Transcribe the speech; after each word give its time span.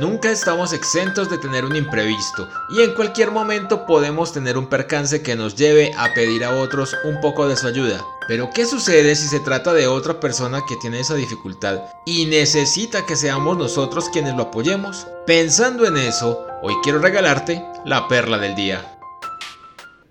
Nunca 0.00 0.30
estamos 0.30 0.72
exentos 0.72 1.28
de 1.28 1.36
tener 1.36 1.66
un 1.66 1.76
imprevisto 1.76 2.48
y 2.70 2.80
en 2.80 2.94
cualquier 2.94 3.32
momento 3.32 3.84
podemos 3.84 4.32
tener 4.32 4.56
un 4.56 4.66
percance 4.66 5.20
que 5.20 5.36
nos 5.36 5.56
lleve 5.56 5.92
a 5.98 6.14
pedir 6.14 6.42
a 6.42 6.56
otros 6.56 6.96
un 7.04 7.20
poco 7.20 7.46
de 7.46 7.54
su 7.54 7.66
ayuda. 7.66 8.02
Pero 8.26 8.48
¿qué 8.48 8.64
sucede 8.64 9.14
si 9.14 9.28
se 9.28 9.40
trata 9.40 9.74
de 9.74 9.88
otra 9.88 10.18
persona 10.18 10.62
que 10.66 10.76
tiene 10.76 11.00
esa 11.00 11.16
dificultad 11.16 11.82
y 12.06 12.24
necesita 12.24 13.04
que 13.04 13.14
seamos 13.14 13.58
nosotros 13.58 14.08
quienes 14.10 14.34
lo 14.36 14.44
apoyemos? 14.44 15.06
Pensando 15.26 15.84
en 15.84 15.98
eso, 15.98 16.46
hoy 16.62 16.72
quiero 16.82 16.98
regalarte 17.00 17.62
la 17.84 18.08
perla 18.08 18.38
del 18.38 18.54
día. 18.54 18.99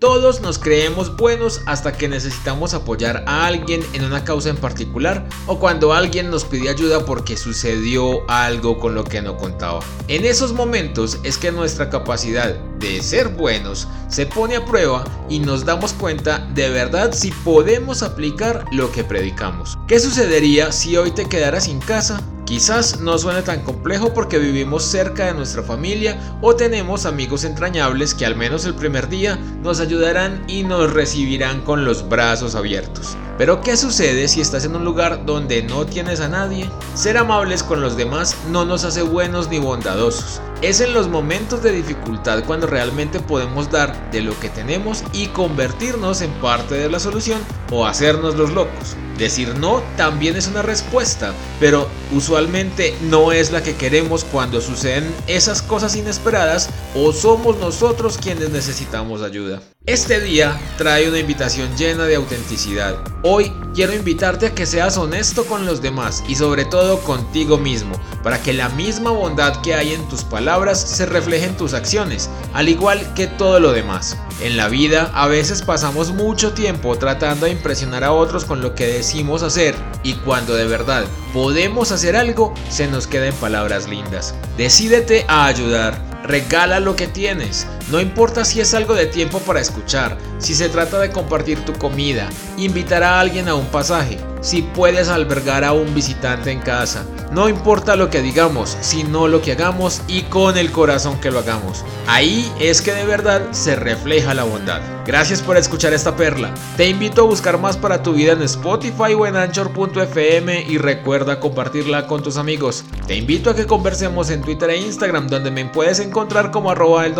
Todos 0.00 0.40
nos 0.40 0.58
creemos 0.58 1.14
buenos 1.14 1.60
hasta 1.66 1.92
que 1.92 2.08
necesitamos 2.08 2.72
apoyar 2.72 3.22
a 3.26 3.44
alguien 3.44 3.82
en 3.92 4.02
una 4.02 4.24
causa 4.24 4.48
en 4.48 4.56
particular 4.56 5.28
o 5.46 5.58
cuando 5.60 5.92
alguien 5.92 6.30
nos 6.30 6.46
pide 6.46 6.70
ayuda 6.70 7.04
porque 7.04 7.36
sucedió 7.36 8.22
algo 8.26 8.78
con 8.78 8.94
lo 8.94 9.04
que 9.04 9.20
no 9.20 9.36
contaba. 9.36 9.80
En 10.08 10.24
esos 10.24 10.54
momentos 10.54 11.18
es 11.22 11.36
que 11.36 11.52
nuestra 11.52 11.90
capacidad 11.90 12.56
de 12.80 13.02
ser 13.02 13.28
buenos 13.28 13.86
se 14.08 14.26
pone 14.26 14.56
a 14.56 14.64
prueba 14.64 15.04
y 15.28 15.38
nos 15.38 15.64
damos 15.64 15.92
cuenta 15.92 16.38
de 16.54 16.68
verdad 16.70 17.12
si 17.12 17.30
podemos 17.30 18.02
aplicar 18.02 18.64
lo 18.72 18.90
que 18.90 19.04
predicamos. 19.04 19.78
¿Qué 19.86 20.00
sucedería 20.00 20.72
si 20.72 20.96
hoy 20.96 21.12
te 21.12 21.26
quedaras 21.26 21.64
sin 21.64 21.78
casa? 21.78 22.20
Quizás 22.44 22.98
no 22.98 23.16
suene 23.16 23.42
tan 23.42 23.62
complejo 23.62 24.12
porque 24.12 24.38
vivimos 24.38 24.82
cerca 24.82 25.26
de 25.26 25.34
nuestra 25.34 25.62
familia 25.62 26.18
o 26.42 26.56
tenemos 26.56 27.06
amigos 27.06 27.44
entrañables 27.44 28.12
que 28.14 28.26
al 28.26 28.34
menos 28.34 28.64
el 28.64 28.74
primer 28.74 29.08
día 29.08 29.36
nos 29.62 29.78
ayudarán 29.78 30.42
y 30.48 30.64
nos 30.64 30.92
recibirán 30.92 31.60
con 31.60 31.84
los 31.84 32.08
brazos 32.08 32.56
abiertos. 32.56 33.16
Pero 33.40 33.62
¿qué 33.62 33.74
sucede 33.78 34.28
si 34.28 34.42
estás 34.42 34.66
en 34.66 34.76
un 34.76 34.84
lugar 34.84 35.24
donde 35.24 35.62
no 35.62 35.86
tienes 35.86 36.20
a 36.20 36.28
nadie? 36.28 36.68
Ser 36.94 37.16
amables 37.16 37.62
con 37.62 37.80
los 37.80 37.96
demás 37.96 38.36
no 38.50 38.66
nos 38.66 38.84
hace 38.84 39.00
buenos 39.00 39.48
ni 39.48 39.58
bondadosos. 39.58 40.42
Es 40.60 40.82
en 40.82 40.92
los 40.92 41.08
momentos 41.08 41.62
de 41.62 41.72
dificultad 41.72 42.44
cuando 42.44 42.66
realmente 42.66 43.18
podemos 43.18 43.70
dar 43.70 44.10
de 44.10 44.20
lo 44.20 44.38
que 44.40 44.50
tenemos 44.50 45.02
y 45.14 45.28
convertirnos 45.28 46.20
en 46.20 46.30
parte 46.32 46.74
de 46.74 46.90
la 46.90 47.00
solución 47.00 47.40
o 47.70 47.86
hacernos 47.86 48.34
los 48.34 48.50
locos. 48.50 48.94
Decir 49.20 49.54
no 49.58 49.82
también 49.98 50.34
es 50.34 50.46
una 50.48 50.62
respuesta, 50.62 51.34
pero 51.60 51.86
usualmente 52.10 52.96
no 53.02 53.32
es 53.32 53.52
la 53.52 53.62
que 53.62 53.74
queremos 53.76 54.24
cuando 54.24 54.62
suceden 54.62 55.14
esas 55.26 55.60
cosas 55.60 55.94
inesperadas 55.94 56.70
o 56.94 57.12
somos 57.12 57.58
nosotros 57.58 58.16
quienes 58.16 58.48
necesitamos 58.48 59.20
ayuda. 59.20 59.60
Este 59.84 60.20
día 60.20 60.58
trae 60.78 61.06
una 61.06 61.18
invitación 61.18 61.76
llena 61.76 62.04
de 62.04 62.16
autenticidad. 62.16 62.96
Hoy 63.22 63.52
quiero 63.74 63.92
invitarte 63.92 64.46
a 64.46 64.54
que 64.54 64.64
seas 64.64 64.96
honesto 64.96 65.44
con 65.44 65.66
los 65.66 65.82
demás 65.82 66.24
y 66.26 66.36
sobre 66.36 66.64
todo 66.64 67.00
contigo 67.00 67.58
mismo, 67.58 68.00
para 68.22 68.42
que 68.42 68.54
la 68.54 68.70
misma 68.70 69.10
bondad 69.10 69.60
que 69.60 69.74
hay 69.74 69.92
en 69.92 70.08
tus 70.08 70.24
palabras 70.24 70.80
se 70.80 71.04
refleje 71.04 71.44
en 71.44 71.58
tus 71.58 71.74
acciones, 71.74 72.30
al 72.54 72.70
igual 72.70 73.12
que 73.12 73.26
todo 73.26 73.60
lo 73.60 73.72
demás. 73.72 74.16
En 74.40 74.56
la 74.56 74.68
vida 74.68 75.10
a 75.14 75.26
veces 75.26 75.62
pasamos 75.62 76.12
mucho 76.12 76.52
tiempo 76.52 76.96
tratando 76.96 77.46
de 77.46 77.52
impresionar 77.52 78.04
a 78.04 78.12
otros 78.12 78.46
con 78.46 78.62
lo 78.62 78.74
que 78.74 78.86
decimos 78.86 79.42
hacer 79.42 79.74
y 80.02 80.14
cuando 80.14 80.54
de 80.54 80.66
verdad 80.66 81.04
podemos 81.34 81.92
hacer 81.92 82.16
algo 82.16 82.54
se 82.70 82.86
nos 82.86 83.06
queda 83.06 83.26
en 83.26 83.34
palabras 83.34 83.86
lindas. 83.86 84.34
Decídete 84.56 85.26
a 85.28 85.44
ayudar 85.44 86.10
Regala 86.30 86.80
lo 86.80 86.96
que 86.96 87.08
tienes. 87.08 87.66
No 87.90 88.00
importa 88.00 88.44
si 88.44 88.60
es 88.60 88.72
algo 88.72 88.94
de 88.94 89.06
tiempo 89.06 89.40
para 89.40 89.60
escuchar, 89.60 90.16
si 90.38 90.54
se 90.54 90.68
trata 90.68 91.00
de 91.00 91.10
compartir 91.10 91.64
tu 91.64 91.72
comida, 91.72 92.28
invitar 92.56 93.02
a 93.02 93.18
alguien 93.18 93.48
a 93.48 93.56
un 93.56 93.66
pasaje, 93.66 94.16
si 94.40 94.62
puedes 94.62 95.08
albergar 95.08 95.64
a 95.64 95.72
un 95.72 95.92
visitante 95.92 96.52
en 96.52 96.60
casa. 96.60 97.04
No 97.32 97.48
importa 97.48 97.96
lo 97.96 98.08
que 98.08 98.22
digamos, 98.22 98.76
sino 98.80 99.26
lo 99.26 99.42
que 99.42 99.52
hagamos 99.52 100.02
y 100.06 100.22
con 100.22 100.56
el 100.56 100.70
corazón 100.70 101.20
que 101.20 101.32
lo 101.32 101.40
hagamos. 101.40 101.84
Ahí 102.06 102.50
es 102.60 102.80
que 102.80 102.92
de 102.92 103.04
verdad 103.04 103.42
se 103.50 103.74
refleja 103.74 104.34
la 104.34 104.44
bondad. 104.44 104.80
Gracias 105.04 105.42
por 105.42 105.56
escuchar 105.56 105.92
esta 105.92 106.14
perla. 106.14 106.54
Te 106.76 106.88
invito 106.88 107.22
a 107.22 107.26
buscar 107.26 107.58
más 107.58 107.76
para 107.76 108.04
tu 108.04 108.12
vida 108.12 108.32
en 108.32 108.42
Spotify 108.42 109.14
o 109.18 109.26
en 109.26 109.36
anchor.fm 109.36 110.62
y 110.62 110.78
recuerda 110.78 111.40
compartirla 111.40 112.06
con 112.06 112.22
tus 112.22 112.36
amigos. 112.36 112.84
Te 113.08 113.16
invito 113.16 113.50
a 113.50 113.56
que 113.56 113.66
conversemos 113.66 114.30
en 114.30 114.42
Twitter 114.42 114.70
e 114.70 114.76
Instagram 114.76 115.26
donde 115.26 115.50
me 115.50 115.64
puedes 115.64 115.98
encontrar 115.98 116.52
como 116.52 116.70
arroba 116.70 117.04
el 117.06 117.14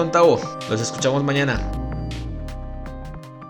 Nos 0.68 0.80
escuchamos 0.80 1.24
mañana. 1.24 1.79